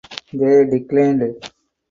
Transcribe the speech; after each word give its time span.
They 0.33 0.65
declined. 0.65 1.43